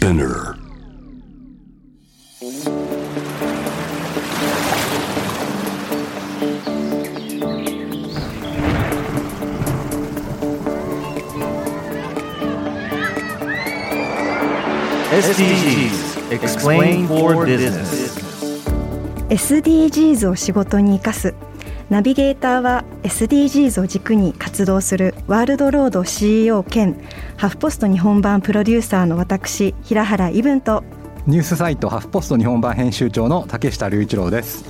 [0.00, 0.56] Spinner
[15.10, 18.16] SDGs Explain for Business
[19.28, 21.34] SDGs を仕事に生かす
[21.90, 26.96] ナビゲーターは SDGs を軸に活動するワールドロード CEO 兼
[27.36, 30.84] ハフポスト日本版プロデューサーの私平原伊文と
[31.26, 34.64] ニュースサイトハフポスト日本版編集長の竹下隆一郎です。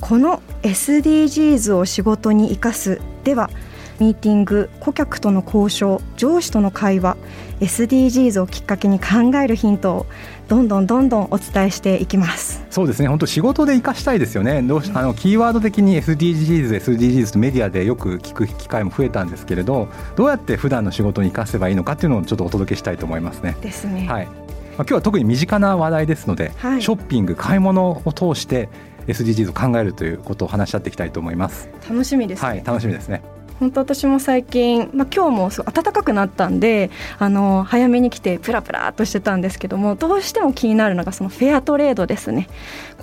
[0.00, 3.50] この SDGs を仕事に生かすでは
[3.98, 7.16] ミーティング顧客との交渉上司との会話
[7.60, 10.06] SDGs をきっかけに考えるヒントを
[10.52, 23.56] どんどんどんどんお伝えしていきますそうですね本当仕事で生かしたいですよねどうしあのキーワード的に SDGs、SDGs とメディアでよく聞く機会も増えたんですけれどどうやって普段の仕事に生かせばいいのかっていうのをちょっとお届けしたいと思いますね。
[23.62, 24.06] ですね。
[24.06, 24.36] はいまあ、
[24.76, 28.68] 今日は特に身近な話題ですので、はいショッピング買い物を通して
[29.06, 31.70] SDGs を考えるということを話し合っていきたいと思います。
[31.88, 32.48] 楽しみですね。
[32.48, 33.22] はい、楽しみですね。
[33.62, 42.48] 本当私も最近、まあ、今日もすごい暖かくなったんであの早めに来てプラプラっとしてたんですけどもどうしても気になるのがそのフェアトレードですね。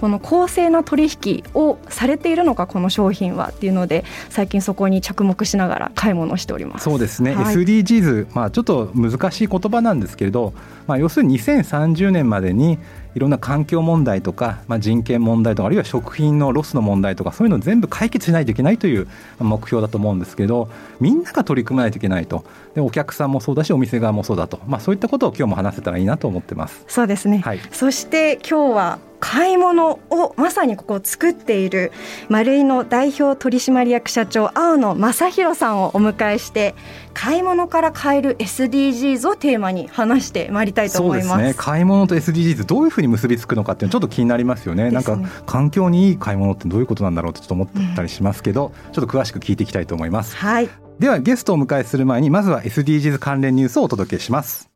[0.02, 6.83] この公正な取引をされているのかこの商品はっていうので最近そこに着目しながら買い物をしております。
[6.83, 7.55] そうですね、はい。
[7.55, 10.53] SDGs、まあ、ちょっと難しい言葉なんですけれど、
[10.87, 12.80] まあ、要するに2030年までに
[13.20, 20.70] いろんな環境問題とか、まあ、人権問題とかあるいは食品のロスの問題とかそういうのを全部解決しないといけないという目標だと思うんですけど
[21.02, 22.45] みんなが取り組まないといけないと。
[22.76, 26.86] でお客さんもそうだしお店側もそうだと、まあ、そういったことを今日も話せたらいいなと思ってます。
[26.88, 27.59] そうですね、はい。
[27.73, 31.92] そして今日は買い物をまさにここを作っている
[32.30, 36.76] 丸井の代表取締役社長青野正弘さんをお迎えして
[37.14, 41.30] 買い物から変える SDGs をテーマに話してまいりたいと思います。
[41.30, 44.89] すね買い物と SDGs どういうふうに結びつくのかっていうのちょっと気になりますよね。
[44.89, 50.36] なんか環境にいい買い物ってどういうことなんだろうってちょっと思ったりしますけど、ちょっと詳しく聞いていきたいと思います。
[50.38, 54.68] はい、ではゲストをお迎えする前にまずは SDGs 関連ニュースをお届けします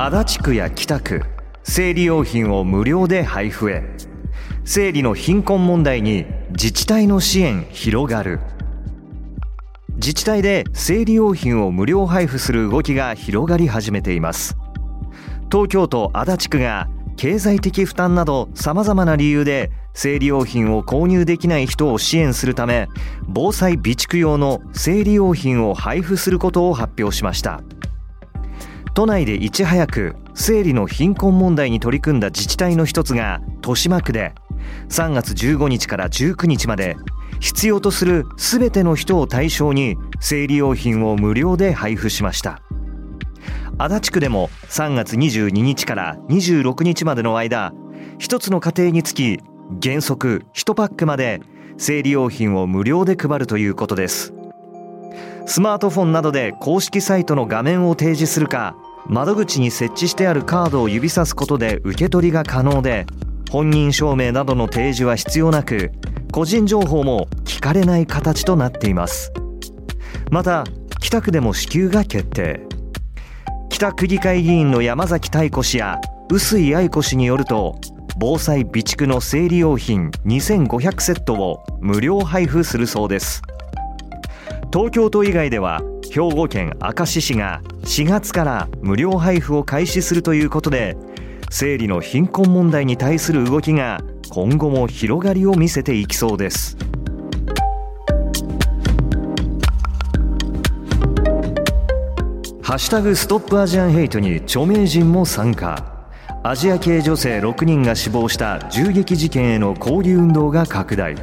[0.00, 1.22] 足立区や北区
[1.64, 3.82] 生理用品を無料で配布へ。
[4.64, 8.38] 生理の貧困問題に自治体の支援広がる。
[9.96, 14.56] 自治体で生理用品を無料配布する動きが広がり始めています。
[15.50, 22.86] 東京都足立区が経済的負担などさまざまな理由で生理用品を購入できない人を支援するため
[23.26, 27.62] 防災備蓄用の生理用品を配布することを発表しました。
[28.98, 34.34] 都内でいち早く生理の貧困問題に取り組んだ自治体の一つが豊島区で
[34.88, 36.96] 3月15日から19日まで
[37.38, 42.60] 必要とする全ての人を対象に生理用品を無料で配布しました。
[43.78, 47.72] 足立区でも3月22日から26日までの間
[48.18, 49.38] 一つの家庭につき
[49.80, 51.40] 原則1パックまで
[51.76, 54.34] 生理用品を無料で配るということです。
[55.46, 58.76] スマートフォンなどで公式サイトの画面を提示するか
[59.08, 63.06] 窓口に設置してあるカードを指さすことで受け取りが可能で
[63.50, 65.92] 本人証明などの提示は必要なく
[66.30, 69.32] 個人情報も聞かれない形となっています。
[70.30, 70.64] また
[71.00, 72.60] 北区でも支給が決定。
[73.70, 77.80] 北区議会議員の山崎太子氏や臼井愛子氏によると
[78.18, 83.40] 防災備蓄の生理用品2500セットを無料配布するそうです。
[84.70, 85.80] 東京都以外では
[86.10, 90.96] 兵庫県明石市が4月から無料配布を開始するということで
[91.50, 96.76] 生理の貧困問題に対する動きが今後も広がりを見せていきそうです。
[102.62, 106.06] ハッシュタグストップアジアンヘイトに著名人も参加。
[106.42, 111.14] アジア系女性6人が死亡した銃撃事件への抗議運動が拡大。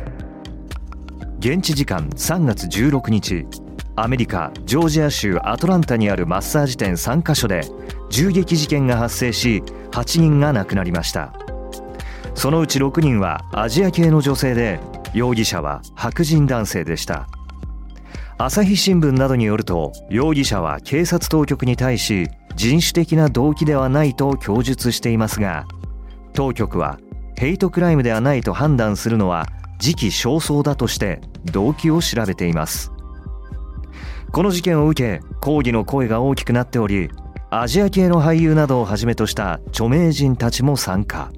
[1.40, 3.65] 現地時間3月16日。
[3.98, 7.62] アメリカジョージア州アトランタにあるマッサージ店3カ所で
[8.10, 11.34] 銃撃事件が発生し8人が亡くなりました。
[12.34, 14.82] そのうち6人はアジア系の女性で
[15.14, 17.30] 容疑者は白人男性でした。
[18.38, 25.66] 朝日新聞などによると容疑者は警察当局に対し人種的な動機ではないと供述していますが
[26.34, 27.00] 当局は
[27.38, 29.48] ヘイトクライムではないと判断するのは
[29.80, 32.95] 時期尚早だとして動機を調べています。
[34.32, 37.10] この事件を受け抗議の声が大きくなっており
[37.50, 41.32] アジア系の俳優などをはじめとした著名人たちも参加。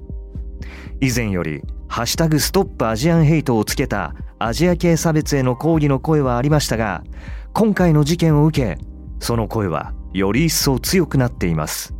[1.00, 7.04] 以前より「ハッシュタグストップアジアンヘイト」をつけたアジア系差別への抗議の声はありましたが
[7.52, 8.78] 今回の事件を受け
[9.20, 11.94] その声はより一層強くなっています。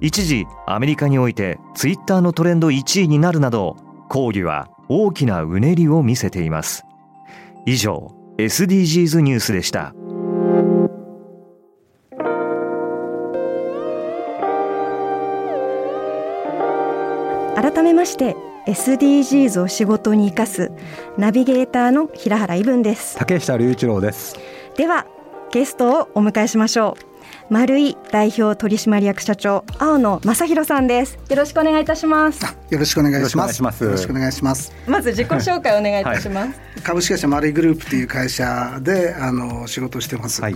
[0.00, 3.76] 一時アメリカにおいてツイッターのトレンド1位になるなど
[4.10, 6.84] 抗議は大きなうねりを見せています。
[7.64, 8.12] 以上
[8.46, 9.94] SDGs ニュースでした。
[17.54, 18.34] 改めまして
[18.66, 20.72] SDGs を仕事に生かす
[21.16, 23.16] ナビゲーターの平原伊文です。
[23.16, 24.36] 竹下隆一郎です。
[24.76, 25.06] では
[25.52, 27.11] ゲストをお迎えしましょう
[27.52, 31.18] 丸井代表取締役社長青野正弘さんです。
[31.28, 32.42] よろしくお願いいたします。
[32.70, 33.84] よろしくお願いします。
[33.84, 34.72] よろしくお願いします。
[34.86, 40.54] まず自己紹介お願いいたします、はい、株式会社丸井グループという会社であの仕事をしてます、はい、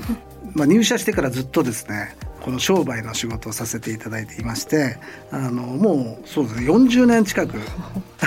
[0.54, 4.96] まあ入社してからずっとですねこの商売の仕事をさせていただいていまして
[5.31, 7.58] あのもうそうですね40年近く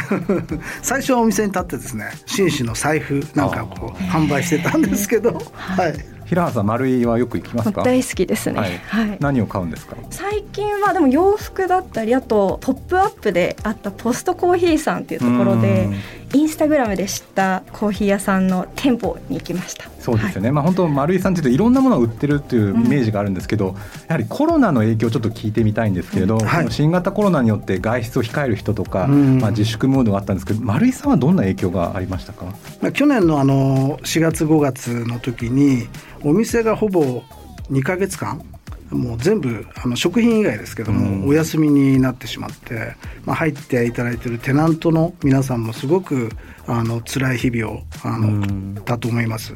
[0.83, 7.81] 最初はお店に立ってですね紳士の財布なんかこう販売してたんですけどはい平原さん丸いはよく行きますか？
[7.81, 9.97] 大好きですね、はい、はい、何を買うんですか？
[10.11, 15.89] 最近はでも洋服だったりあとトップアップであったポストコーヒーさんっていうところで
[16.33, 19.89] インスタグラムで知ったコーヒー屋さんの店舗に行きました。
[19.99, 26.45] そうですよね、はい、まあ本当丸井さんっていうといろんなものを売ってるっていうイメージがあるんですけど、うん、やはりコロナの影響をちょっと聞いてみたいんですけれど、うん。
[26.45, 32.45] はい、新型コロナによって外出を控える人とか、うん、まあ自粛ムードがあったんですけど丸井さんはどんな影響がありましたか、
[32.81, 35.87] まあ、去年のあの4月5月の時に
[36.23, 37.23] お店がほぼ
[37.71, 38.41] 2か月間
[38.91, 42.95] もう全部あの食品以外ですけども、お休みになってしまって、
[43.25, 46.29] まあ、入っていただいているテナントの皆さんもすごく
[46.65, 49.53] あの辛い日々をあの、だと思います。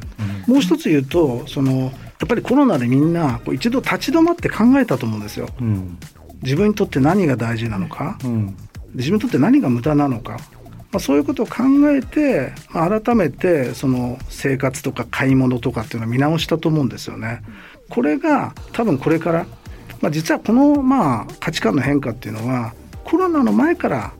[0.47, 1.89] もう一つ言うとそのや
[2.25, 5.49] っぱりコロナでみんな一度立ち止まって考えたと思うんですよ。
[6.41, 8.17] 自分にとって何が大事なのか、
[8.93, 10.37] 自分にとって何が無駄なのか
[10.93, 17.41] まあ、そういうことを考えて、まあ、改めてその生活とか買い物とかっていうのを見直したと思うんですよね。
[17.93, 19.45] これが多分これから、
[20.01, 22.73] まあ、実はこのまあ価値観の変化っていうのは
[23.03, 24.13] コロナの前から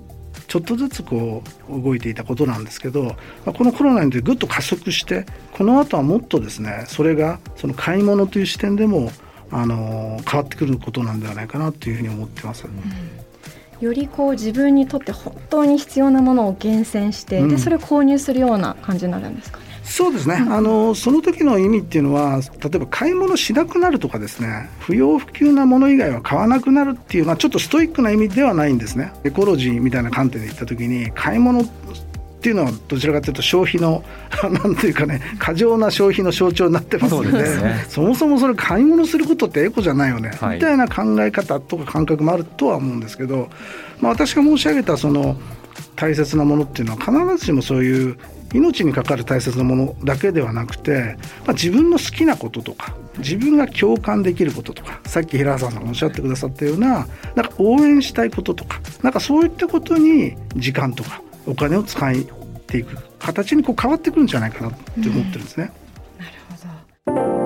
[0.47, 3.13] ちょっとずつこう動いていたことなんですけど、ま
[3.47, 9.09] あ、このコロナによってぐっと加速してこの後はもっとですねそれがその買い物という視点でも
[9.49, 12.65] あの変わってくることなんではないかなというふうに思ってます。
[12.65, 12.73] うん
[13.81, 19.59] よりこう自分にとって本当に必要なものを厳選して、うん、でそれを購入するような感じになるんですか？
[19.59, 19.62] ね。
[19.83, 29.11] そうですね、あのその時の意味っていうのは例えば買い物しなくなるとかですね不要不急なもの以外は買わなくなるっていうのはちょっとストイックな意味ではないんですね。
[29.23, 31.65] エコロジーみたいな観点で言った時に買い物っ
[32.43, 34.03] ていうのはどちらかというと消費の
[34.43, 43.49] なんていうかね過剰な消費の象徴になってますので、ね、そもそもそれ買い物することってエコじゃないよね、はい、みたいな考え方とか感覚もあるとは思うんですけど、
[44.01, 45.37] まあ、私が申し上げたその
[45.95, 48.17] 大切なものっていうのは必ずしもそういう
[48.53, 62.13] 命にかかる大切なものだけではなくて、まあ、自分の好きなこととか自分が共感できることとかさっき平原さんがおっしゃってくださったようななんか応援したいこととかなんかそういったことに時間とかお金を使っ
[62.67, 65.71] ていく形にこう変わってくるんじゃないかなって思ってるんですね。
[67.07, 67.42] うん、なるほど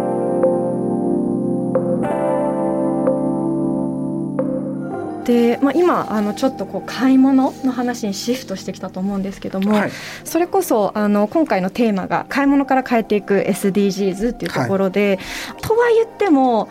[5.27, 9.91] で、まあ、今あのちょっとこう買い物の話にシフトしてきたと思うんですけども、はい、
[10.23, 16.69] それこそあの今回のテーマが買い物から変えていく SDGs っていうところで、はい、とは言っても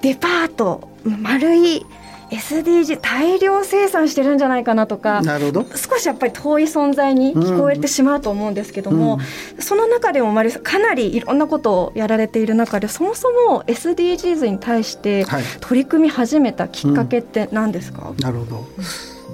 [0.00, 1.86] デパート丸い
[2.32, 5.66] SDG 大量生産してるんじゃないかなとかなるほど。
[5.76, 9.18] 少しやっぱり遠い存在に聞こえてしまうと思うんですけども、
[9.56, 15.26] うん、その中でもマリさんかなりいろんなことをやられている中でそもそも SDGs に対して
[15.60, 18.66] 取り組み始めたきっかけって何ですか、うん、なるほど。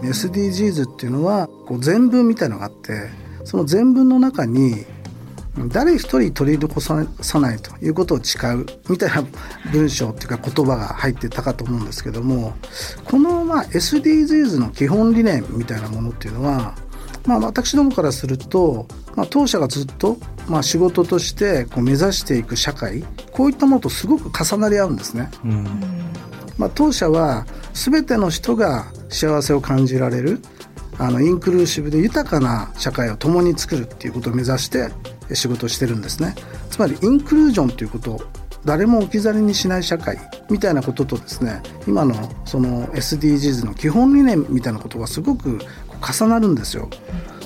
[0.02, 3.10] SDGs っていうのはこう全文みたいのがあって
[3.44, 4.84] その全文の中に
[5.66, 6.94] 誰一人取り残さ
[7.40, 9.24] ないということを誓うみたいな
[9.72, 12.54] 文章っていうか言葉が入ってたかと思うんですけども
[13.04, 16.74] このまあ SDGs の基本理念みたいなものっていうのは
[17.26, 20.16] まあ、私どもからすると、まあ、当社がずっと、
[20.48, 25.30] まあ、仕事としてこう目指していく社会こういったものとすごく重なり合うんですね。
[25.44, 25.66] うん
[26.56, 30.40] まあ、当社は全ての人が幸せを感じられる
[30.98, 34.88] あのインクルーシブで豊かな社会を共に作るっていうことを目指して
[35.34, 36.34] 仕事をしてるんですね。
[36.70, 38.20] つまりインクルージョンということ
[38.64, 40.18] 誰も置き去りにしない社会
[40.50, 45.58] みたいなこととですね今のその SDGs の基本理念みたいなことがすごく
[46.00, 46.88] 重なるんですよ。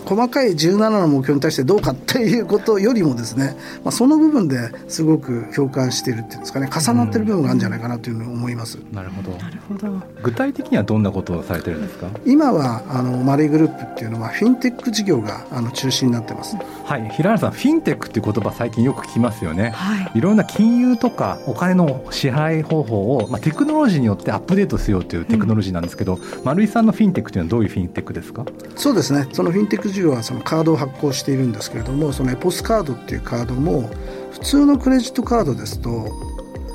[0.04, 8.78] 細かい17の目標に対してどうかっていうことよりもですね、まあ、その部分ですごく共感しているっていうんですかね重なってる部分があるんじゃないかなというふうに思います。
[8.92, 9.30] なるほど。
[9.32, 10.00] なるほど。
[10.22, 12.08] 具体的にはどんなことをされてるんですか？
[12.24, 16.56] 今はあのマリーグループっていうのはフィンテック事業があの中心になってます。
[16.84, 17.08] はい。
[17.10, 28.44] 平原さんフィンテックっていう言葉最近よく聞きますよね、はい、いろんな金融とかお金の支払い方法を、まあ、テクノロジーによってアップデートしようというテクノロジーなんですけど、うん、丸井さんのフィンテックというのはどういうフィンテックですか？
[28.76, 29.28] そうですね。
[29.32, 33.90] そのフィンテックはそのカードを発行しているんですけれどもそのエポスカードっていうカードも
[34.32, 36.10] 普通のクレジットカードですと、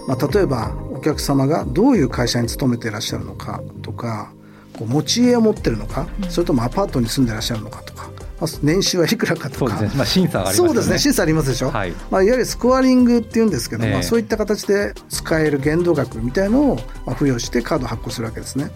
[0.08, 4.32] まあ、例えばお客様がどういう会社に勤めていらっしゃるのかとか
[4.78, 8.12] こう持ち家を持ってるのか、それともアパートに住んでいらっしゃるのかとか
[8.62, 11.00] 年収はいくらかとか、ね、まあ、審査があります、ね、そうですね。
[11.00, 11.92] 審査ありますでしょ、はい。
[12.12, 13.90] まあ、いわゆるスコアリングっていうんですけど、え。
[13.90, 16.80] ー、まあ、そういった形で使える限度額みたいのを
[17.14, 18.70] 付与してカード発行するわけですね。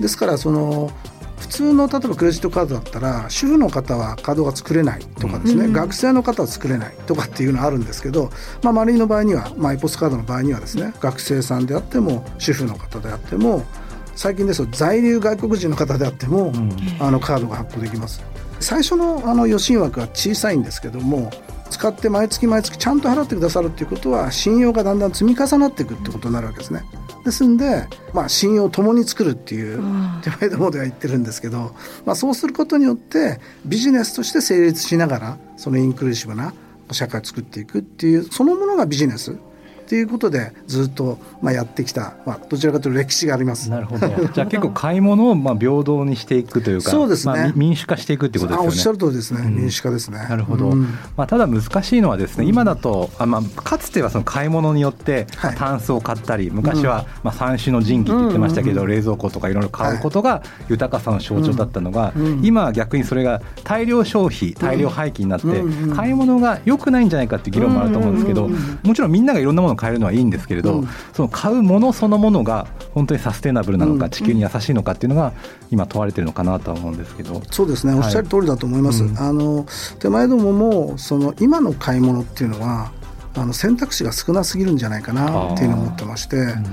[0.00, 0.92] ですからその
[1.38, 8.30] 普通の例えばクレジットカードだったら主婦の方はカードが作れないとかですね、うん、学生の方は作れないとかっていうのはあるんですけど、
[8.62, 13.64] まあ、マリーの場合には、まあ、エポスカードの場合にはですね学生さんであっても主婦の方であっても
[14.14, 18.22] 最近ですと在留外国人の方であっても、うん、あのカードが発行できます。
[18.60, 21.30] 最初のあの予診枠は小さいんですけども
[21.68, 26.82] 使って毎月毎月ちゃんと払ってくださるっていうことは信用がだんだん積み重なっていくってことになるわけですね。
[27.24, 29.82] ですんで、まあ、信用を共に作るっていう
[30.22, 31.74] 手前どもでは言ってるんですけど、
[32.06, 36.54] まあ、そうすることによってビジネスとして成立しながらそのインクルーシブな
[36.92, 39.36] 社会を作っていくっていうそのものがビジネス
[39.88, 43.70] っていうことでずっとまあやってきた、まあ、どちらかというと歴史があります。
[43.70, 44.06] なるほど。
[44.34, 47.32] じゃあ結構買い物をまあ平等にしていくというか、そうですね。
[47.32, 48.68] まあ、民主化していくってことですよね。
[48.68, 49.40] おっしゃる通りですね。
[49.46, 50.18] うん、民主化ですね。
[50.18, 50.68] なるほど。
[50.68, 50.82] うん、
[51.16, 55.26] まあただ難しいのはですね、今だとあまあかつてはその買い物によって
[55.56, 65.46] タンスを買ったり、はい、昔はまあ三種の神器って言ってましたけど、冷蔵庫とかいろいろ買うことが豊かさの象徴だったのが、今は逆にそれが大量消費、大量廃棄になって、
[65.96, 68.50] 買い物が良くないんじゃないかっていう議論もあると思うんですけど、
[68.82, 75.32] もちろんみんながいろんなものを買えるのはいいんですけれど、その買うものそのものが本当にサステナブルなのか、地球に優しいのかっていうのが
[75.70, 77.40] 今問われてるのかなとは思うんですけど。
[77.50, 77.94] そうですね。
[77.94, 79.66] おっしゃる通りだと思います、はい、あの
[79.98, 82.92] 手前どももその今の買い物っていうのは
[83.34, 86.64] あの選択肢が少なすぎるんじゃないかなっていうのを思ってまして、うん、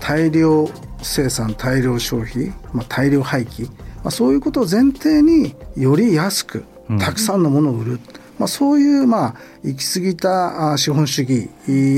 [0.00, 0.68] 大量
[1.02, 3.74] 生産大量消費、まあ、大量廃棄、ま
[4.06, 6.64] あ、そういうことを前提により安く
[6.98, 8.00] たくさんのものを売る、うん
[8.38, 11.50] まあ、そういうまあ行き過ぎた資本主義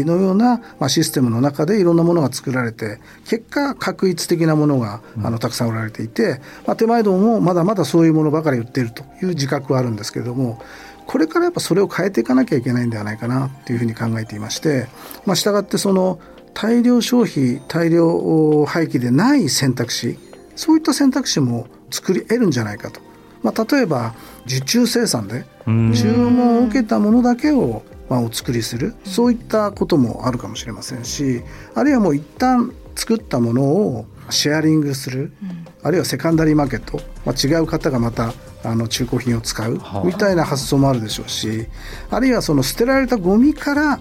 [0.04, 10.60] のようなまあシステムの中でいろんなものが作られて結果確一的なものがあのたくさん売られていて、まあ、手前どももまだまだそういうものばかり売っているという自覚はあるんですけれども
[11.06, 14.88] これからやっぱそれを変えていかなきゃいけないんではないかなというふうに考えていまして、
[15.24, 16.18] まあ、従ってその
[16.52, 20.18] 大量消費大量廃棄でない選択肢
[20.56, 23.00] そういった選択肢も作り得るんじゃないかと。
[23.42, 24.14] まあ、例えば
[24.46, 28.94] 受注生産で注文を受けたものだけをまあお作りする。
[29.04, 31.42] そういったこともあるかもしれませんし
[31.74, 35.32] あるいはもう一旦作ったものをシェアリングする、
[35.82, 38.32] あるいはセカンダリーマーケット、まあ、違う方がまた
[38.64, 39.80] あの中古品を使う。
[40.04, 41.66] みたいな発想もあるでしょうし
[42.10, 44.00] あるいはその捨てられたゴミから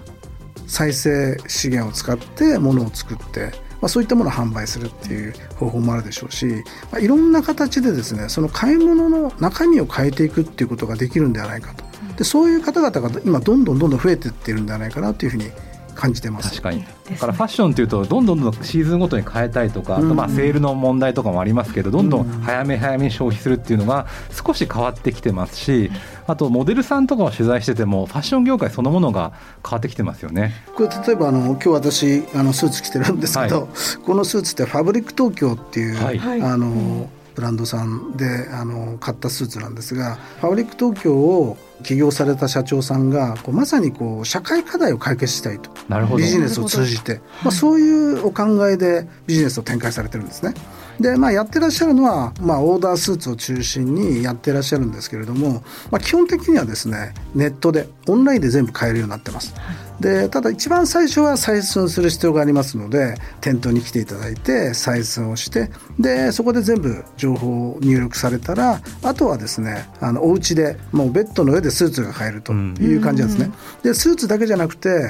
[0.66, 6.46] 再生資源を使ってものを作ってまあ、そういったものを販売するっていう方法もあるでしょうし、
[6.90, 11.84] まあ、いろんな形でですねその買い物の中身を変えていくっていうことができるんではないかと。
[12.16, 15.50] でそういう方々が今どんどんどんどん増えていってるんではないかなというふうに
[15.96, 16.50] 感じてます。
[16.50, 16.84] 確かに。
[17.10, 25.90] だからファッションというとどんどんどんシーズンごとに変えたいとか、あとまあセールの問題とかもありますけどどんどん早め早めに消費するっていうのが少し変わってきてますし
[26.26, 29.32] あとモデルさんとかを取材しててもファッション業界そのものが
[29.64, 30.52] 変わってきてますよね。
[30.76, 45.70] これ例えばあの今日私あのスーツ着てるんですけど、はい、このスーツってファブリック東京っていう、はい、あの、ブランドさんであの買ったスーツなんですがファブリック東京を起業された社長さんがこうまさにこう社会課題を解決したいと。
[46.16, 50.54] ビジネスを通じて、まあ、そういうお考えでビジネスを展開されてるんですね。
[51.00, 59.54] で、まあ、やってらっしゃるのは、まあ、オーダースーツを中心にやってらっしゃるんですけれども、まあ、基本的にはですねネットでオンラインで全部買えるようになってます。
[60.00, 73.52] でただ一番最初は採寸する必要がありますので店頭に来ていただいて採寸をしてでそこで全部情報を入力されたらあとはですねあのお家でもうベッドの上でスーツが買えるという感じなんですね。
[73.82, 75.04] でスーツだけじゃなくて例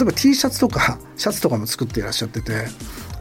[0.00, 2.66] えば T シャツとかシャツとかも作っていらっしゃってて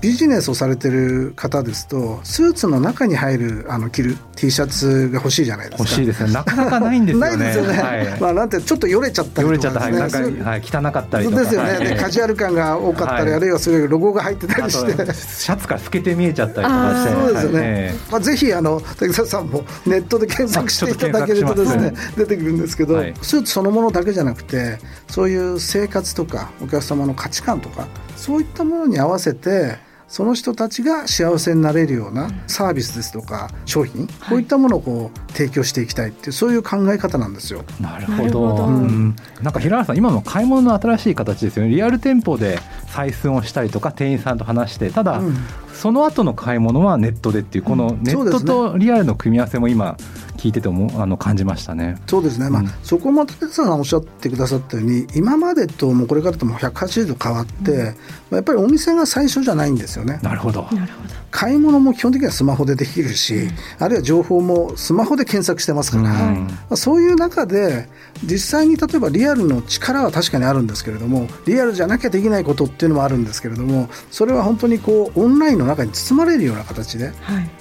[0.02, 5.90] ビジネスをされてる方ですとスーツの中に入るあの着る T シャツが欲しいじゃないですか。
[5.90, 6.32] 欲しいですね。
[6.32, 7.36] なかなかないんですよね。
[7.38, 9.80] ないですよね、はい、まあなんてちょっとよれちゃったりとか、ね、よれちゃった。
[9.82, 11.40] はい、なんか、はい、汚かったりとか。
[11.42, 15.14] ですよね、はい、カジュアル感が多かったり、はい、あるいはそれロゴが入ってたりして。
[15.14, 17.14] シャツから透けて見えちゃったりとかして。
[17.14, 24.78] そうですよね、まあ、ぜひあの竹澤さんもネットで検索していただけるとですね出てくるんですけど、スーツそのものだけじゃなくて
[25.10, 37.64] そういう生活とかお客様の価値観とかそういったものに合わせてその人たちが幸せになれるようなサービスですとか商品、こういったものをこう提供していきたいっていうそういう考え方なんですよ。
[37.80, 38.66] なるほど。
[38.66, 41.72] うん、なんか平原さん今の買い物の新しい形ですよね。
[41.72, 45.36] リアル店舗で採寸をしたりとか店員さんと話してただ、うん、
[45.74, 49.96] その後の買い物はネットでっていうこのネットとリアルの組み合わせも今
[50.40, 51.98] 聞いててもあの感じましたね。
[52.08, 52.48] そうですね。
[52.48, 60.20] うん、まあそこも竹さんがおっしゃってくださったように、今までともこれからとも180度変わって、うん、やっぱりお店が最初じゃないんですよね。
[60.24, 60.64] なるほど。
[60.72, 61.20] なるほど。
[61.32, 67.88] 買い物も基本的にはスマホでできるし、うん、あるいは情報もスマホで検索してますから、まあ、そういう中で
[68.24, 77.16] 実際に例えばリアルの力は確かにあるんですけれどもリアルじゃなきゃできないことっていうのもあるんですけれどもそれは本当にこうオンラインの中に包まれるような形で、はい、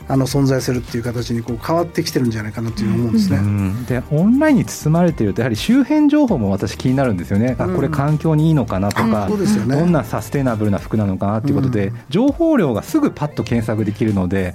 [0.09, 3.39] あの存在するっていう形にこう変わってきてるんじゃないかなという思うんですね。
[3.39, 7.57] うん、でオンラインに包まれているとやはり周辺情報も私気になるんですよね。
[7.59, 14.55] あこれ環境にいいのかなとか、そうですよね、どんなサステナブルな服なのかなということで、情報量がすぐパッと検索できるので、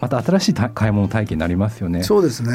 [0.00, 2.02] また新しい買い物体験になりますよね。
[2.02, 2.52] そうですね、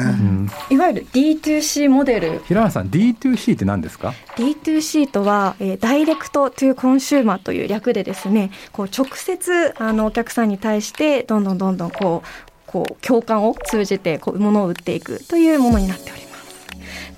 [0.70, 2.40] いわゆる D2C モデル。
[2.46, 16.26] 平原さん D2C って何ですか？D2C とは、えー、 Direct to Consumer という略でですねこう直接あのお客さんに対してどんどんどんどんこうこう共感を通じてこう物を売っていくというものになっております。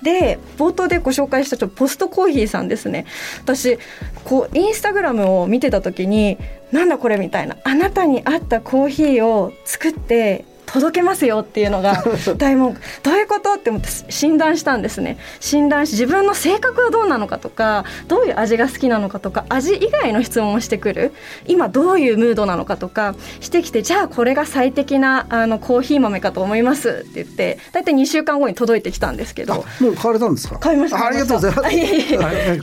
[0.01, 3.05] で冒頭でご紹介したちょポストコーヒーさんですね
[3.41, 3.77] 私
[4.23, 6.37] こうインスタグラムを見てた時に
[6.71, 12.03] なんだこれみたいなあなたに合ったコーヒーを作って届けますよっていうのが
[12.37, 15.17] 大文句どういうことって思って診断したんですね。
[15.39, 21.13] 診断し自分の性格はどうなのかとかどういう味が好きなのかとか味以外の質問をしてくる。
[21.47, 29.65] 今どういうムードなのかとかしてきてじゃあこれが最適なあのコーヒー豆かと思いますって言って大体2週間後に届いてきたんですけど。
[29.79, 30.57] もう買われたんですか？
[30.59, 31.69] 買いましたありがとうございます。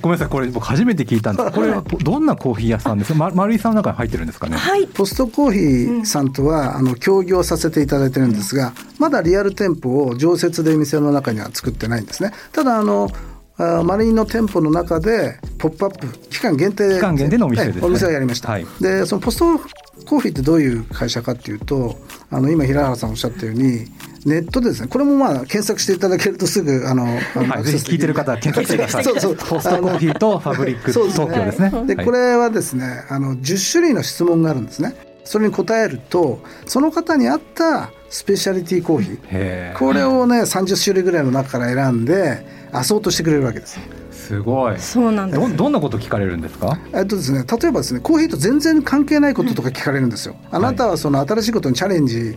[0.00, 0.28] ごめんなさい。
[0.28, 1.50] これ僕初めて聞いたんです。
[1.56, 4.56] これはどんなコーヒー屋さんですか、ま、丸井さんの中に入ってるんですかね？
[4.56, 4.86] はい。
[4.86, 12.32] ポストコーヒーさんとは、うん、あの協業させていただいてるんですが、まだリアル店舗を常設で店の中には作ってないんですね。
[12.52, 13.10] ただあの
[13.58, 19.58] マリンの店舗の中でポップアップ期間限定期間限定のお店です、ね、お店をやりました、はい、でそのポスト
[20.04, 21.96] コーヒーってどういう会社かっていうと
[22.30, 23.86] あの今平原さんおっしゃったように
[24.26, 29.04] ネットでですねこれもまあ検索していただけるとすぐあの、はい、ぜひ聞いてる方は検索してください。
[29.04, 29.36] そうそう。
[29.36, 31.86] ポストコーヒーとファブリック東京ですね。
[31.86, 39.76] で、これはですねあの10種類の質問があるんですねそれに答えるとその方に合ったスペシャリティコーヒー。
[39.76, 43.78] これをね30種類ぐらいの中から選んでアソートしてくれるわけです
[44.26, 44.78] すごい。
[44.78, 45.40] そうなんです。
[45.40, 46.78] どどんなこと聞かれるんですか？
[46.92, 52.36] えっとですね例えばですねコーヒーと全然関係ないこととか聞かれるんですよ、あなたはその新しいことにチャレンジ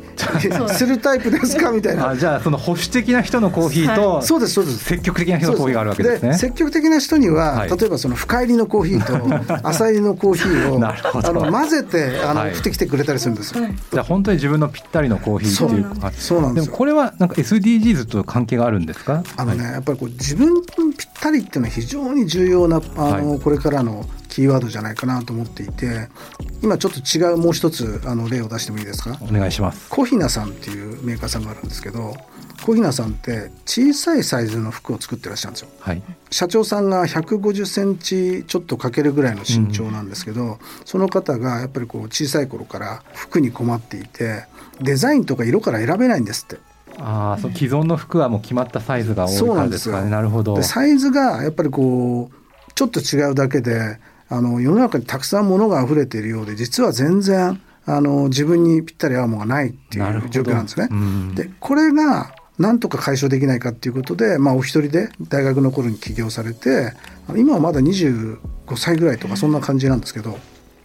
[0.71, 0.86] す。
[0.86, 1.71] るタイプですか？
[1.71, 2.10] みたいな。
[2.10, 4.78] あじゃあその保守的な人のコーヒーと、はい、そうですそうです。
[4.86, 6.38] 積極的な人のコーヒーがあるわけですね。
[6.38, 16.65] 積極的な人には、はい、例えばその深入りのコーヒーと 浅入りのコーヒーをあの混ぜてあの、はい、振ってきてくれたりするんですよ、じゃあ本当に自分のぴったりのコーヒーっていうそうなんです。
[16.65, 19.23] でもこれはなんか SDGs と関係があるんですか？
[19.38, 26.08] あのね、やっぱりこう自分ぴったりっていうのは非常に重要なあの、はい、これからのキーワードじゃないかなと思っていて
[26.62, 29.18] 今ちょっと違うもう一つあの例を出してもいいですか？
[29.22, 29.89] お願いします。
[29.89, 32.15] コヒナさんっていうメーカーさんがあるんですけど
[32.63, 44.44] 小日向さんって小さいサイズの服を作ってらっしゃるんですよ、はい、社長さんが150センチちょっとかけるぐらいの身長なんですけど、うん、その方がやっぱりこう小さい頃から服に困っていて
[44.82, 46.62] デザインとか色から選べないんですって
[47.00, 50.10] ああ、そう既存の服はもう決まったサイズが多いからですかね。
[50.10, 50.62] なるほど。
[50.64, 60.90] サイズがやっぱりこうちょっと違うだけで、あの世の中にたくさん物が溢れているようで、実は全然あの自分にぴったり合うものがないっていう状況なんですね。
[61.36, 66.94] で、これがなんとか解消できないかっていうことで、まあ、お一人で大学の頃に起業されて
[67.36, 68.38] 今はまだ25
[68.76, 70.38] 歳ぐらいとかそんな感じなんですけど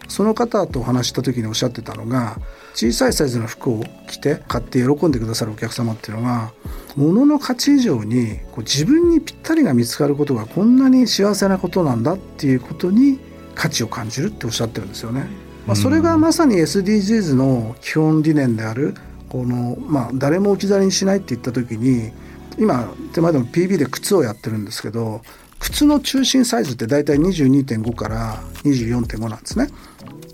[0.07, 2.37] その方とお話した時におっしゃってたのが
[2.73, 6.51] 小さいサイズの服を着て買って喜んでくださるお客様っていうのが
[6.95, 13.19] 物の価値以上にこう自分にぴったりが見つかることがこんなに幸せなことなんだっていうことに
[13.55, 15.27] 価値を感じるっておっしゃってるんですよね。
[15.65, 18.93] まあ、それがまさに SDGs の基本理念である
[19.29, 22.11] この、まあ、誰も置き去りにしないって言った時に
[22.57, 25.21] 今手前でも PB で靴をやってるんですけど
[25.59, 29.69] 靴の中心サイズって大体22.5から24.5なんですね。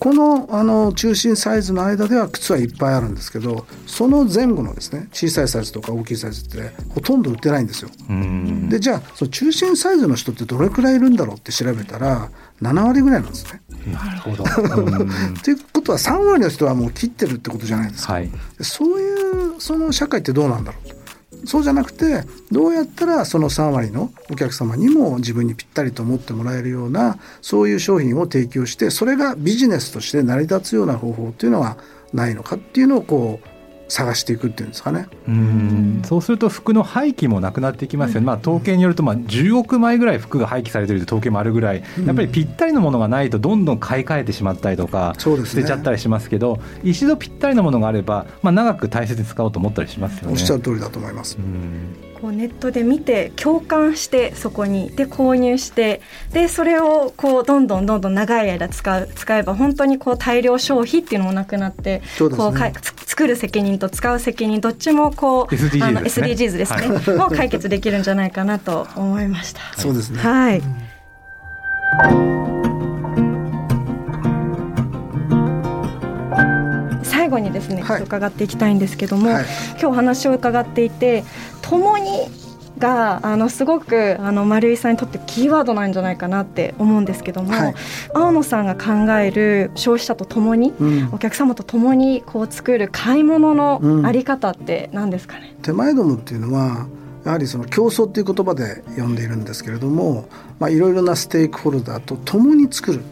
[0.01, 7.91] このあの中心サイズの間では靴はいっぱいあるんですけどその前後のですね小さいサイズとか大きいサイズってほとんど売ってないんですよ。
[8.67, 12.31] でじゃあその中心サイズの人ってどれくらいいるんだろうって調べたら
[12.63, 13.61] 7割ぐらいなんですね。
[13.93, 14.43] なるほど。
[15.43, 18.13] ということは3割の人はもう切ってるってことじゃないですか。
[18.13, 21.00] はい、そういうその社会ってどうなんだろうと。
[21.45, 31.77] そうじゃなくてどうやったらその3割のお客様にも自分にぴったりと思ってもらえるようなそういう商品を提供してそれがビジネスとして成り立つような方法っていうのは
[32.13, 33.47] ないのかっていうのをこう
[33.91, 35.07] 探していくっていうんですかね。
[35.27, 36.01] うん。
[36.05, 50.33] そうすると服の廃棄もなくなっていきますよね、まあ、統計によるとまあ10億枚ぐらい服が廃棄されてるという統計もあるぐらい、やっぱりぴったりのものがないとどんどん買い替えてしまったりとか、捨てちゃったりしますけど、一度ぴったりのものがあれば、まあ、長く大切に使おうと思ったりしますよね。
[50.33, 51.37] おっしゃる通りだと思います。
[52.21, 56.01] こうネットで見て共感してそこにで購入して
[56.31, 62.71] でそれをこうどんどんどんどん長い間使う使えば本当にこう大量消費っていうのもなくなって、こうか
[63.21, 69.61] 作る責任と使う責任どっちもこう SDGs あの SDGs ですね、はい、もう解決できるんじゃないかなと思いました。
[69.77, 70.17] そうですね。
[70.17, 70.91] はい、うん。
[77.03, 81.23] 最後にですね、はい、伺っていきたいんですけども、はい、今日お話を伺っていて
[81.61, 82.27] 共に
[82.81, 87.75] があのすごくあの丸井さんにとってキーワードなんじゃないかなって思うんですけども、はい、
[88.13, 96.87] 青野さんが考える消費者と共に、うん、お客様と共にこう作る買い物のあり方って何ですかね、うん、手前どもっていうのは
[97.23, 100.27] やはりその競争っていう言葉で呼んでいるんですけれども、
[100.59, 103.03] まあ、いろいろなステークホルダーと共に作る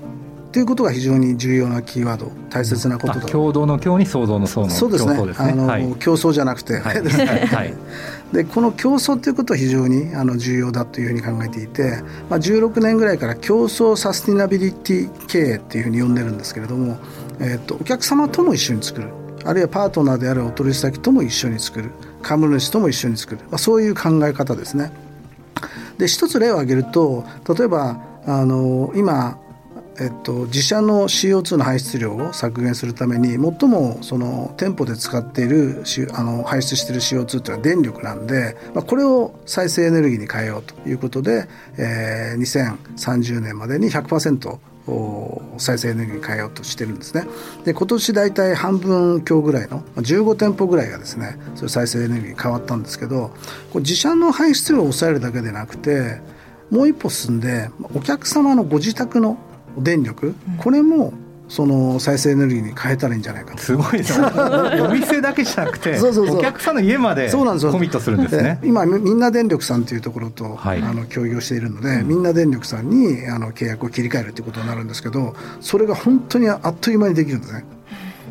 [0.49, 7.73] っていうことが非常に重要なキーワード大切なことだ共同の共に創造の創のそうですね、ね、あの、はい、競争じゃなくて、はい、はい、
[8.31, 16.97] でこの競争ということは非常にあの重要だというふうに考えていて、まあ、16年ぐらいから競争サスティナビリティ経営っていうふうに呼んでるんですけれども、
[17.39, 19.09] えーと、お客様とも一緒に作る。
[19.45, 21.91] あるいはパートナーであるお取引先とも一緒に作る。
[22.21, 24.91] 株主とも一緒に作る、まあ、そういう考え方ですね。
[25.97, 27.25] で一つ例を挙げると
[27.57, 29.37] 例えばあの今
[29.99, 35.83] えっと、自社の CO2 の排出量を削減するために最もその店舗で使っている
[36.13, 44.57] あの排出している CO2 っていうのは電力なんで、まあ、これを再生エネルギーに変えようということで、えー、2030年までに100%
[45.57, 47.27] 再生エネルギーに変えようとしてるんですね。
[47.65, 53.31] で今年大体半分強ぐらいの15店舗ぐらいがですねそれ再生エネルギーに変わったんですけど
[53.73, 56.21] こ自社の排出量を抑えるだけでなくて
[56.71, 59.37] もう一歩進んでお客様のご自宅の
[59.77, 61.13] 電力、これも
[61.49, 66.37] その再生エネルギーに変えたらいいんじゃないかすごいです お店だけじゃなくてそうそうそう。
[66.37, 68.59] お客さんの家までコミットするんですね。
[68.63, 77.65] 今みんな電力さんというところと、はい、あの協業しているので、みんな電力さんにあの契約を切り替えるということになるんですけどそれが本当にあっという間にできるんですね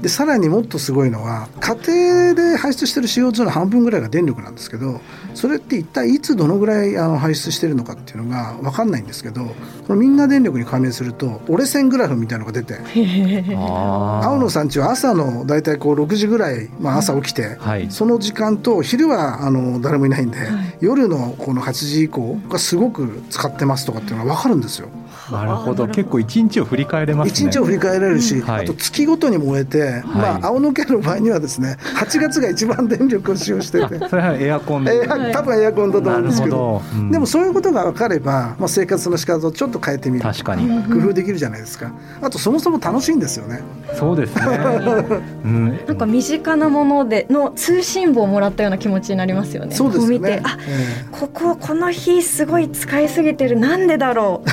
[0.02, 5.00] でさらにもっとすごいのは家庭で排出している CO2 の半分ぐらいが電力なんですけど
[5.34, 9.54] それって一体いつどのぐらいあの排出しているのかっていうのが分かんないんですけどこ
[9.88, 12.78] のみんな電力に加盟すると折れ線グラフみたいなのが出て
[14.24, 20.48] 青野さんちは朝の大体こう6時ぐらい、まあ、朝起きて、はい、その時間と昼はあの誰もいないんで、はい、
[20.80, 24.88] 夜のこの8時以降がすごく使ってますとかっていうのが分かるんですよ。
[25.30, 25.86] なるほど。
[25.86, 27.50] 結構一日を振り返れますね。
[27.50, 28.48] 日を振り返れるし、うん。
[28.48, 33.98] はい、あと月ごとに燃えて、はい、まあ青野家の場合にはですね8月が一番電力を使用してて。
[34.08, 40.22] それはエアコンで、 多分エアコンだと思うんですけど、うん、でもそういうことが分かれば、まあ、生活の仕方をちょっと変えてみる。
[40.22, 40.68] 確かに。
[40.84, 41.92] 工夫できるじゃないですか。
[42.20, 43.60] あとそもそも楽しいんですよね。
[43.94, 44.42] そうですね、
[45.44, 49.74] うん、なんか身近なものでの通信簿をもらったような気持ちになりますよね。
[49.74, 50.18] そうですね。
[50.18, 53.58] 見てあ、えー、こここの日すごい使いすぎてる。
[53.58, 54.48] なんでだろう。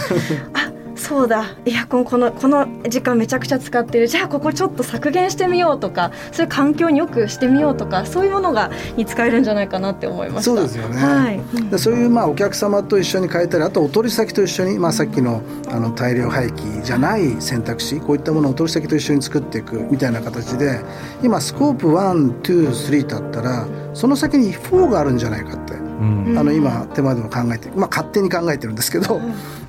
[0.53, 0.64] あ
[1.07, 1.45] そうだ。
[1.67, 4.07] エアコンこのこの時間めちゃくちゃ使ってる。
[4.07, 20.79] じゃあここちょっと削減してみようとかそういう環境によくしてみようとかそういうものがに使えるんじゃないかなって思いましそうですよね、はい、うん、そういうまあお客様と一緒に変えたりあとお取り先と一緒に、まあ、さっきのあの大量廃棄じゃない選択肢こういったものをお取り先と一緒に作っていくみたいな形で
[21.21, 25.84] 今スコープ123だったらその先に4があるんじゃないかって。
[25.99, 29.21] うん、あの今手前でも考えて、まあ、勝手に考えてるんですけど、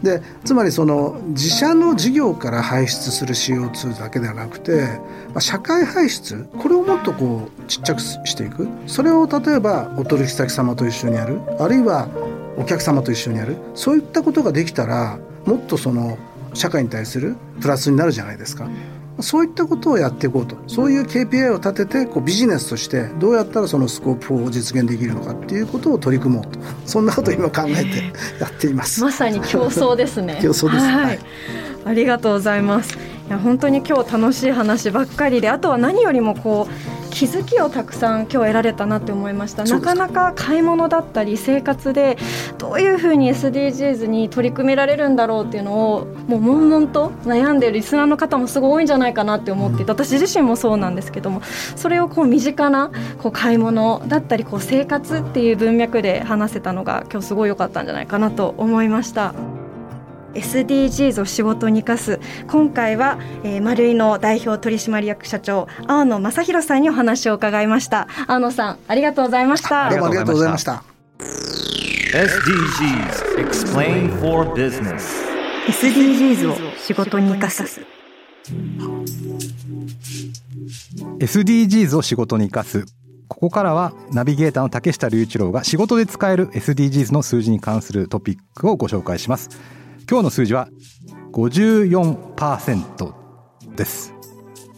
[0.03, 4.83] でつまりその自社の事業から排出する CO2 だけではなくて、
[5.29, 8.69] まあ、社会排出これをもっとこうちっちゃくしていく。
[8.87, 11.41] それを例えばお取引先様と一緒にやる。
[11.59, 12.09] あるいは
[12.57, 13.57] お客様と一緒にやる。
[13.75, 16.19] そういったことができたらもっとその
[16.55, 18.69] 社会に対するプラスになるじゃないですか。
[19.21, 20.57] そういったことをやっていこうと。
[20.67, 26.59] そういう KPI を立ててこうビジネスとしてどうやったらそのスコープ4を実現できるのかっていうことを取り組もうと。
[26.85, 29.03] そんなことを今考えて やっています。
[29.03, 30.39] まさに競争ですね。
[30.43, 31.19] 競争です、はい、はい、
[31.85, 32.95] ありがとうございます。
[33.29, 39.65] いや本当に今日楽しい話ばっかりであとは何よりもこう気づきをたくさん今日得られたなって思いました。
[39.65, 42.19] なかなか買い物だったり生活で
[42.59, 51.41] どういうふうに SDGs に取り組められるんだろうっていうのをもう悶々と悩んでるリスナーの方もすごい多いんじゃないかなって思っていて私自身もそうなんですけども
[51.75, 52.91] それをこう身近な
[53.23, 59.56] こう買い物だったりこう生活っていう文脈で話せたのが今日すごい良かったんじゃないかなと思いました。
[60.37, 62.21] SDGs を仕事に生かす。
[62.49, 68.09] 今回は、えー、丸井の代表取締役社長青野正弘さんにお話を伺いました。
[68.27, 69.91] 青野さんありがとうございました。
[69.91, 70.83] どうもありがとうございました。
[72.13, 75.27] SDGs Explain for Business.
[75.69, 77.81] SDGs を仕事に生かす。
[81.19, 82.85] SDGs を仕事に生かす。
[83.29, 89.51] ここからはナビゲーターの竹下隆一郎が仕事で使える SDGs の数字に関するトピックをご紹介します
[90.09, 90.69] 今日の数字は
[91.33, 93.13] 54%
[93.75, 94.15] です。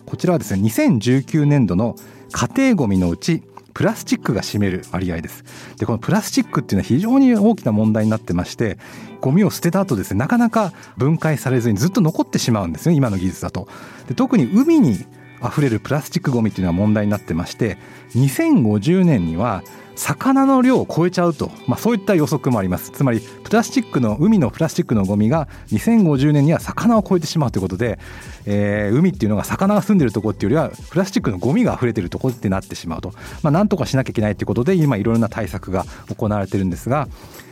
[0.06, 1.96] こちらはですね2019年度の
[2.32, 3.42] 家庭ごみのうち
[3.74, 5.44] プラスチックが占める割合です。
[5.76, 8.78] でこのプラスチックっていうのは非常に大きな問題になってまして
[9.20, 13.68] ゴミを捨てた後ですねなかなか分解されずにずっと残ってしまうんですね今の技術だと。
[14.08, 15.04] で特に海に
[15.46, 17.76] 溢れるプラスチックゴミっていうのは問題になってまして
[18.14, 19.62] 2050年には
[19.98, 22.90] 魚の量を超えちゃうと、まあ、そういった予測もあります。
[22.90, 27.98] つまりプラスチックの海のプラスチックのゴミが2050年には魚を超えてしまうということで、
[28.46, 35.84] えー、海っていうのが魚が住んでるとこっていうよりはプラスチックのゴミが溢れてるとこってなってしまうと、まあ、なんとかしなきゃいけないということで今いろいろな対策が
[36.14, 37.08] 行われてるんですが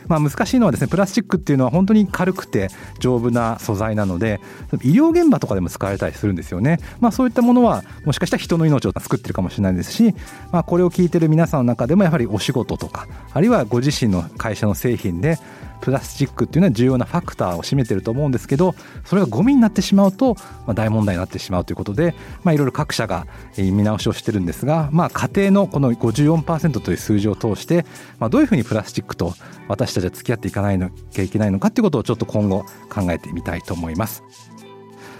[0.07, 4.39] まあ、難しいのはですねプラスチックっていうのは本当に軽くて丈夫な素材なので
[4.83, 10.15] 医療現場とかでも使われたりするんですよね、まあ、そういったものはもしかしたら人の命を救ってるかもしれないですし、
[10.51, 15.37] まあ、これを聞いてる皆さんの中でもやはりお仕事とかあるいはご自身の会社の製品で
[15.81, 27.85] プラスチックっていうのは重要なファクターを占めてると思うんですけどそれがゴミになってしまうと、ま、大問題になってしまうということで、まあ、いろいろ各社が見直しをしてるんですが、まあ、家庭のこの54%という数字を通して、
[28.19, 29.33] まあ、どういうふうにプラスチックと
[29.67, 30.79] 私たちは付き合っていかない
[31.11, 34.23] きゃいけないのかっていうことをちょっと今後考えてみたいと思います。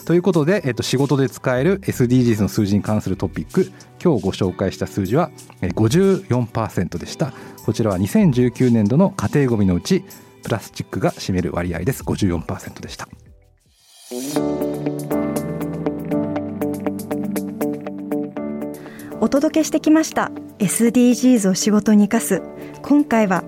[0.08, 7.34] ということで、えっと、仕事で使える SDGs の数字に関するトピック今日ご紹介した数字は54%でした。
[7.66, 10.06] こちらは2019年度の家庭ごみのうち
[10.44, 12.04] プラスチックが占める割合です。
[12.04, 13.10] 54%でした。
[19.20, 22.42] お届けしてきました SDGs を仕事に生かす。
[22.82, 23.44] 今回は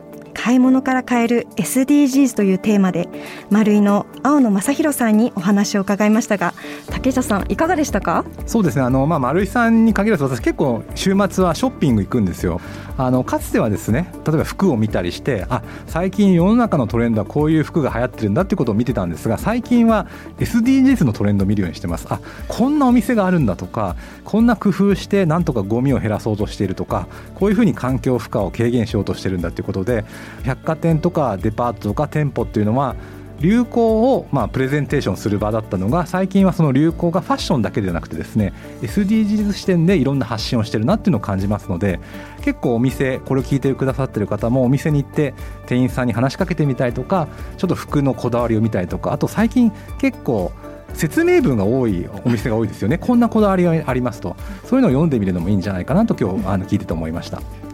[0.49, 3.07] 買い物から買える SDGs というテーマで
[3.51, 6.55] 丸井の青野正弘さんにお話を伺いましたが
[6.99, 8.25] 竹下さんいかがでしたか？
[8.45, 8.81] そうですね。
[8.81, 12.59] あの、まあ、丸井さんに限らず私結構週末はショッピング行くんですよ。
[12.97, 20.07] あのかつてはですね例えば服を見たりしてあ最近世の中のトレンドはこういう服が流行ってるんだってことを見てたんですが最近は
[20.39, 22.05] SDGs のトレンドを見るようにしてます。
[22.09, 30.03] あこんなお店があるんだとかこんな工夫してなんとかゴミを減らそうとしているとかこういうふうに環境負荷を軽減しようとしてるんだということで
[30.43, 32.97] 百貨店とかデパートとか店舗っていうのは
[33.39, 41.99] 流行をまあプレゼンテーションする場だったのが最近はその流行がファッションだけでなくてですね SDGs 視点でいろんな発信をしてるなっていうのを感じますので
[42.41, 45.33] 結構お店これを聞いてくださってる方もお店に行って
[45.67, 50.51] 店員さんに話しかけてみたりとかちょっと服のこだわりを見たりとかあと最近結構
[50.93, 57.68] 説明文が多いお店が多いですよねこんなこだわりがありますとそういうのを読んでみるのもいいんじゃないかなと今日あの聞いてて思いました。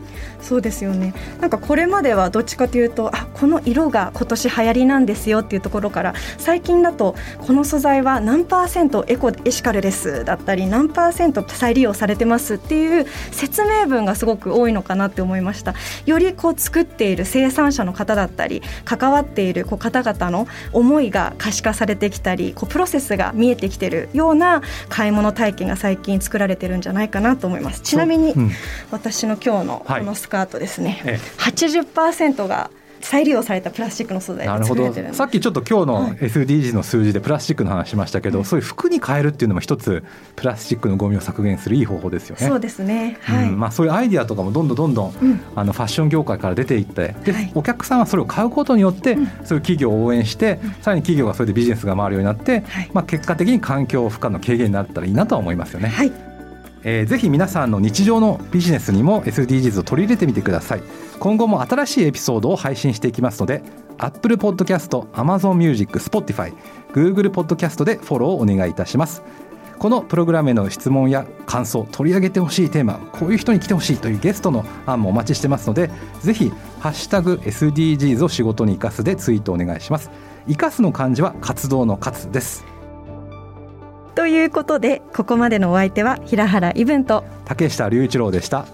[0.46, 1.14] そうですよね。
[1.42, 15.74] なんかこれまではどっちかというとあこの色が今年流行りなんですよっていうところから最近だとこの素材は何パーセントエコエシカルですだったり何パーセント再利用されてますっていう説明文がすごく多いのかなって思いました。
[16.06, 27.82] よりこう作っている生産者の方だったり関わっているこう方々の思いが可視化されてきたりこうプロセスが見えてきてるような買い物体験が最近作られてるんじゃないかなと思います。
[27.82, 28.36] ちなみに、
[28.92, 32.70] 私の今日のこのスカカートですね、ええ、80%が
[33.02, 34.92] 再利用されたプラスチックの素材なるほど。
[35.14, 40.04] さっきちょっと今日の SDGs の数字でプラスチックの話しましたけど、はい、そういう服に変えるっていうのも一つ
[40.36, 42.48] プラスチックのゴミを削減するいい方法ですよね。
[42.48, 55.90] そうですね、はい、うん、まあ、そういうアイディアとかもどんどんどんどん、うん、あのファッション業界から出ていってで、はい、お客さんはそれを買うことによって、うん、そういう企業を応援して、さらに企業がそれでビジネスが回るようになって、まあ、結果的に環境負荷の軽減になったらいいなとは思いますよね。
[55.90, 56.25] はい
[56.88, 60.84] えー、ぜひ皆さんの日常のビジネスにも SDGs を取り入れてみてください。
[61.20, 63.64] 今後も新しいエピソードを配信していきますので
[63.98, 66.54] Apple Podcast、Amazon Music、Spotify、
[66.94, 69.24] Google Podcast でフォローをお願いいたします。
[69.80, 80.12] このプログラムへの質問や感想取り上げてほしいテーマこういう人に来てほしいというゲストの案もお待ちしてますのでぜひハッシュタグ SDGs を仕事に生かすでツイートお願いします。
[80.48, 82.75] 生かすの漢字は活動の活です。
[84.16, 88.66] ということでここまでのお相手は平原イブンと竹下隆一郎でした。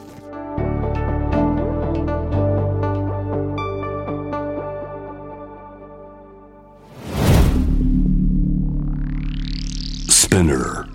[10.08, 10.91] Spinner